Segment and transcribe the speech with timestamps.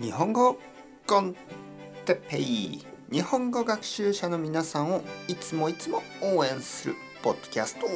[0.00, 0.56] 日本語
[1.08, 1.34] コン
[2.04, 2.86] テペイ。
[3.10, 7.86] 日本語学習者の皆さんをいつもいつも応援するポッドキャスト。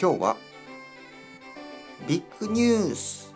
[0.00, 0.36] 今日は
[2.06, 3.34] ビッグニュース。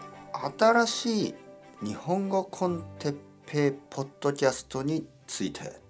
[0.56, 1.34] 新しい
[1.82, 3.16] 日本語コンテッ
[3.46, 5.85] ペイポッドキャストについて。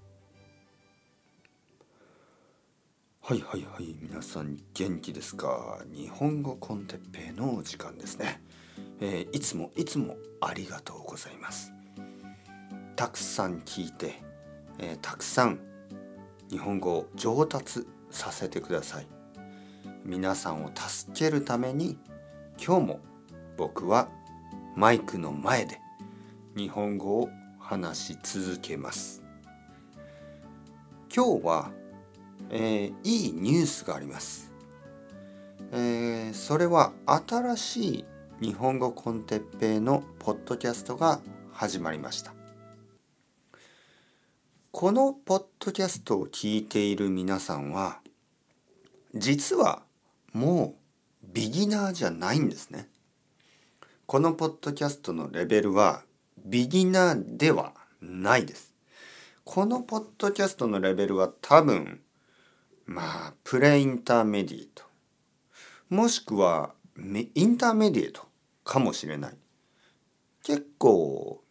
[3.29, 5.81] はいはいはい皆さん元気ですか？
[5.93, 8.41] 日本語コンテッペイの時間ですね。
[9.01, 11.73] えー、いつもいつもありがとうございます。
[12.95, 14.23] たくさん聞いて、
[14.79, 15.59] えー、たくさん
[16.51, 19.09] 日本語を上達させてください。
[20.05, 21.99] 皆さんを助けるために
[22.65, 23.01] 今日も
[23.57, 24.09] 僕は
[24.77, 25.81] マイクの前で
[26.57, 29.21] 日本語を話し続けます。
[31.13, 31.73] 今日は、
[32.51, 34.53] えー、いいニュースがあります、
[35.73, 38.05] えー、それは新しい
[38.41, 41.21] 日本語コンテッペイのポッドキャストが
[41.53, 42.35] 始まりました。
[44.71, 48.01] このポッドキャストを聞いている皆さんは
[49.15, 49.81] 実は
[50.35, 50.75] も
[51.25, 52.91] うビギナーじゃないんですね。
[54.05, 56.03] このポッドキャストのレベルは
[56.45, 58.75] ビギナーではないです。
[59.45, 62.03] このポッドキャストのレベルは多分
[62.87, 64.85] まあプレインターメディエート
[65.91, 68.23] もしくはインターメディエート
[68.65, 69.37] かもしれない。
[70.43, 71.43] 結構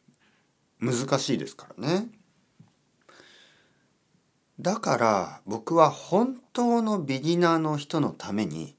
[0.79, 2.07] 難しいですからね。
[4.59, 8.75] だから僕は本当のビギナーの人のために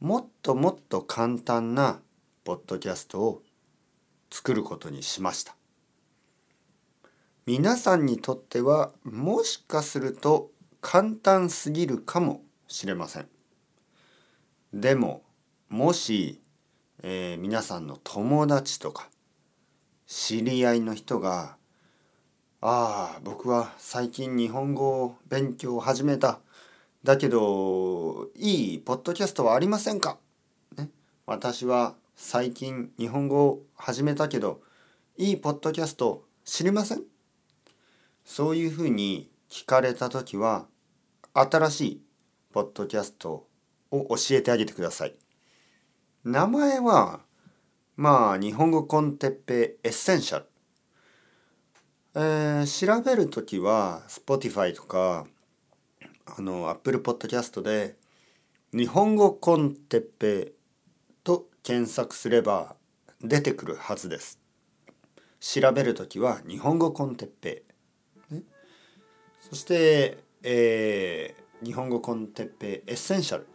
[0.00, 2.00] もっともっと簡単な
[2.42, 3.42] ポッドキャストを
[4.30, 5.56] 作ることにしました。
[7.46, 10.50] 皆さんにとってはもしかすると
[10.86, 13.26] 簡単すぎるかもしれません
[14.74, 15.22] でも
[15.70, 16.40] もし
[17.02, 19.08] えー、皆さんの友達とか
[20.06, 21.56] 知り合いの人が
[22.60, 26.40] 「ああ僕は最近日本語を勉強を始めた。
[27.02, 30.18] だけどいいポッドキャストはありませんか?」
[30.78, 30.90] ね、
[31.26, 34.62] 私は最近日本語を始めたけど
[35.18, 37.02] いいポッドキャスト知りません？
[38.24, 40.66] そういうふうに聞かれた時は
[41.36, 42.02] 新しい
[42.52, 43.48] ポッドキャスト
[43.90, 45.16] を教えてあげてください。
[46.22, 47.20] 名前は
[47.96, 50.46] まあ日本語コンテッペエッセンシャル、
[52.14, 55.26] えー、調べる時は Spotify とか
[56.26, 57.96] あの Apple Podcast で
[58.72, 60.52] 日本語コンテッペ
[61.24, 62.76] と検索すれば
[63.20, 64.38] 出てくるはずです。
[65.40, 67.64] 調べる時は日本語 con Teppei、
[68.30, 68.42] ね、
[69.40, 73.46] そして、えー、日本語 con Teppei エッセンシャル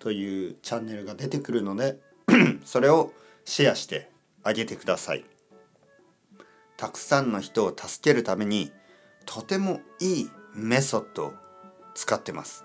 [0.00, 1.98] というチャンネルが出てくるので
[2.66, 3.12] それを
[3.44, 4.10] シェアして
[4.42, 5.24] あげてください。
[6.76, 8.70] たくさんの人を助けるために
[9.26, 11.32] とてもいいメソッドを
[11.94, 12.64] 使ってます。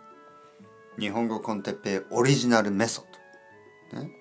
[1.00, 3.04] 日本語 con Teppei オリジナルメソ
[3.92, 4.12] ッド、ね。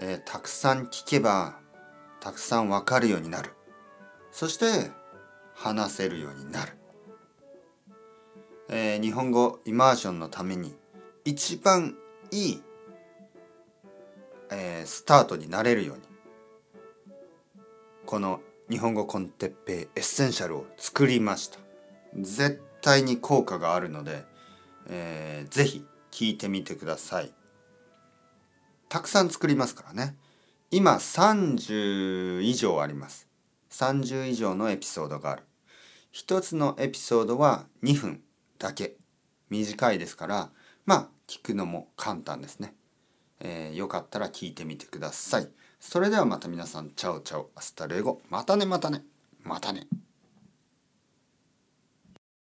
[0.00, 1.58] えー、たくさん聞けば
[2.20, 3.50] たくさんわかるようになる。
[4.30, 4.92] そして
[5.54, 6.72] 話せるようになる、
[8.68, 10.76] えー、日本語イマージョンのために
[11.24, 11.96] 一番
[12.30, 12.62] いい、
[14.50, 16.02] えー、スタートになれるように
[18.04, 18.40] この
[18.70, 21.58] 日本語 con Teppei エッセンシャルを作りました。
[22.18, 24.24] 絶対に効果があるので、
[24.88, 27.32] えー、ぜひ聞いてみてください。
[28.88, 30.16] たくさん作りますからね。
[30.70, 33.26] 今30以上あります。
[33.70, 35.42] 30以上のエピソードがある。
[36.10, 38.22] 一つのエピソードは2分。
[38.58, 38.96] だけ
[39.50, 40.50] 短いですから
[40.86, 42.74] まあ聞くのも簡単ですね。
[43.40, 45.48] えー、よかったら聞いてみてください。
[45.80, 48.20] それではまた皆さん、 chao chao、hasta luego。
[48.30, 49.04] またね、またね、
[49.42, 49.86] またね。